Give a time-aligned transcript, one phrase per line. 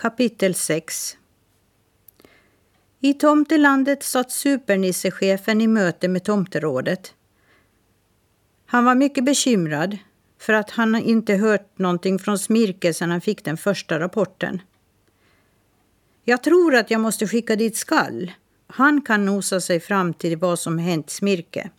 [0.00, 1.16] Kapitel 6
[3.00, 7.14] I tomtelandet satt supernissechefen i möte med tomterådet.
[8.66, 9.98] Han var mycket bekymrad
[10.38, 14.62] för att han inte hört någonting från Smirke sedan han fick den första rapporten.
[16.24, 18.32] Jag tror att jag måste skicka dit Skall.
[18.66, 21.70] Han kan nosa sig fram till vad som hänt Smirke.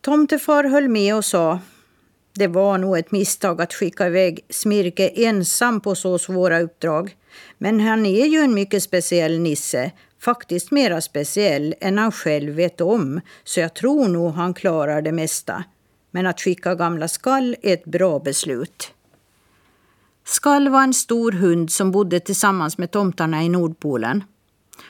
[0.00, 1.60] Tomtefar höll med och sa
[2.38, 7.16] det var nog ett misstag att skicka iväg Smirke ensam på så svåra uppdrag.
[7.58, 12.80] Men han är ju en mycket speciell nisse, faktiskt mera speciell än han själv vet
[12.80, 15.64] om, så jag tror nog han klarar det mesta.
[16.10, 18.92] Men att skicka gamla Skall är ett bra beslut.
[20.24, 24.24] Skall var en stor hund som bodde tillsammans med tomtarna i Nordpolen.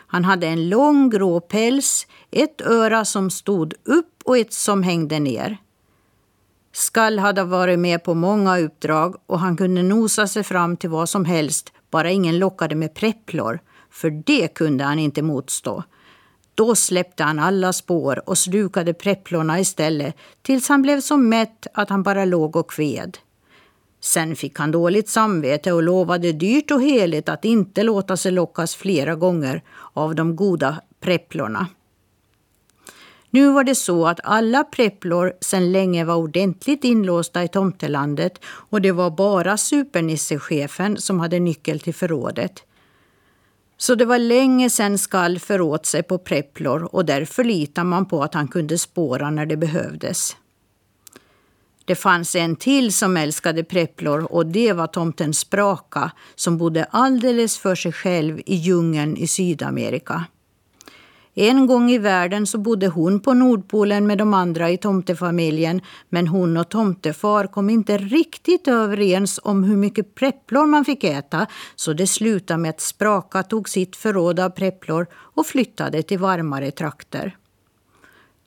[0.07, 5.19] Han hade en lång grå päls, ett öra som stod upp och ett som hängde
[5.19, 5.59] ner.
[6.79, 11.09] Skall hade varit med på många uppdrag och han kunde nosa sig fram till vad
[11.09, 13.59] som helst, bara ingen lockade med prepplor,
[13.91, 15.83] för det kunde han inte motstå.
[16.55, 21.91] Då släppte han alla spår och slukade prepplorna istället tills han blev så mätt att
[21.91, 23.19] han bara låg och kved.
[24.01, 28.75] Sen fick han dåligt samvete och lovade dyrt och heligt att inte låta sig lockas
[28.75, 31.67] flera gånger av de goda prepplorna.
[33.31, 38.83] Nu var det så att alla prepplor sedan länge var ordentligt inlåsta i tomtelandet och
[38.83, 42.63] det var bara supernissechefen som hade nyckel till förrådet.
[43.77, 48.23] Så det var länge sedan Skall föråt sig på prepplor och därför litade man på
[48.23, 50.37] att han kunde spåra när det behövdes.
[51.85, 57.59] Det fanns en till som älskade prepplor och det var tomten Spraka som bodde alldeles
[57.59, 60.25] för sig själv i djungeln i Sydamerika.
[61.41, 66.29] En gång i världen så bodde hon på Nordpolen med de andra i tomtefamiljen men
[66.29, 71.93] hon och tomtefar kom inte riktigt överens om hur mycket prepplor man fick äta så
[71.93, 77.37] det slutade med att Spraka tog sitt förråd av prepplor och flyttade till varmare trakter.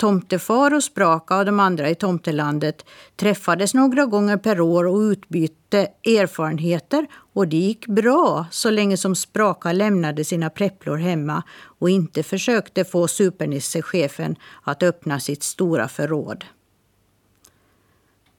[0.01, 2.85] Tomtefar och Spraka och de andra i tomtelandet
[3.15, 9.15] träffades några gånger per år och utbytte erfarenheter och det gick bra så länge som
[9.15, 11.43] Spraka lämnade sina prepplor hemma
[11.79, 16.45] och inte försökte få supernissechefen att öppna sitt stora förråd.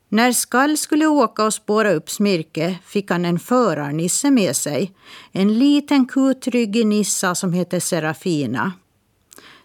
[0.09, 4.93] När Skall skulle åka och spåra upp Smirke fick han en förarnisse med sig.
[5.33, 8.73] En liten kutryggig nissa som hette Serafina.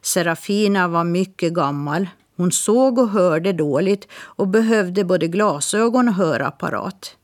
[0.01, 2.09] Serafina var mycket gammal.
[2.37, 7.15] Hon såg och hörde dåligt och behövde både glasögon och hörapparat.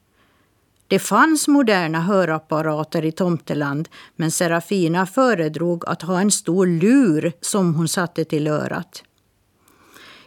[0.87, 7.75] Det fanns moderna hörapparater i Tomteland men Serafina föredrog att ha en stor lur som
[7.75, 9.03] hon satte till örat.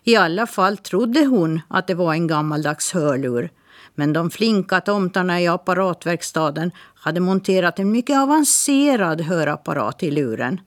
[0.04, 3.50] I alla fall trodde hon att det var en gammaldags hörlur
[3.94, 10.60] men de flinka tomtarna i apparatverkstaden hade monterat en mycket avancerad hörapparat i luren.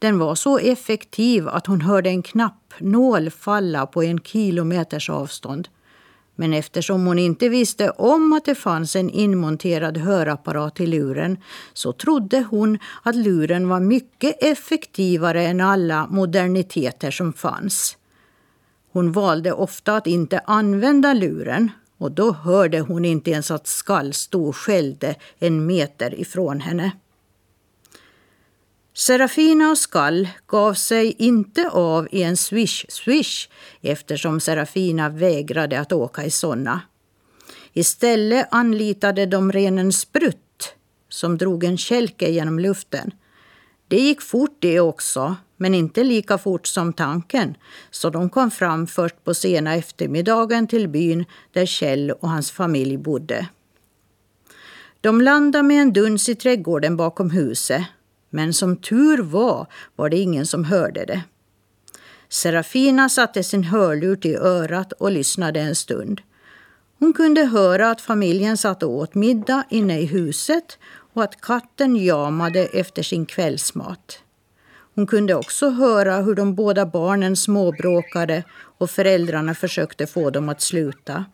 [0.00, 5.68] Den var så effektiv att hon hörde en knappnål falla på en kilometers avstånd.
[6.36, 11.38] Men eftersom hon inte visste om att det fanns en inmonterad hörapparat i luren
[11.72, 17.96] så trodde hon att luren var mycket effektivare än alla moderniteter som fanns.
[18.92, 24.12] Hon valde ofta att inte använda luren och då hörde hon inte ens att Skall
[24.12, 26.92] stod skällde en meter ifrån henne.
[29.10, 33.48] Serafina och Skall gav sig inte av i en swish-swish
[33.80, 36.80] eftersom Serafina vägrade att åka i såna.
[37.72, 40.74] Istället anlitade de renen Sprutt
[41.08, 43.10] som drog en kälke genom luften.
[43.88, 47.54] Det gick fort det också, men inte lika fort som tanken
[47.90, 52.96] så de kom fram först på sena eftermiddagen till byn där Kjell och hans familj
[52.96, 53.48] bodde.
[55.00, 57.82] De landade med en duns i trädgården bakom huset
[58.30, 61.22] men som tur var var det ingen som hörde det.
[62.28, 66.20] Serafina satte sin hörlur till örat och lyssnade en stund.
[66.98, 70.78] Hon kunde höra att familjen satt och åt middag inne i huset
[71.14, 74.18] och att katten jamade efter sin kvällsmat.
[74.94, 78.44] Hon kunde också höra hur de båda barnen småbråkade
[78.78, 81.24] och föräldrarna försökte få dem att sluta.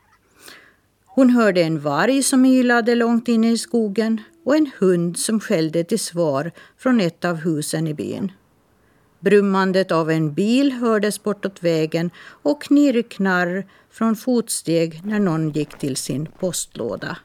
[1.16, 5.84] Hon hörde en varg som ylade långt inne i skogen och en hund som skällde
[5.84, 8.32] till svar från ett av husen i byn.
[9.20, 12.10] Brummandet av en bil hördes bortåt vägen
[12.42, 17.16] och knirrknarr från fotsteg när någon gick till sin postlåda.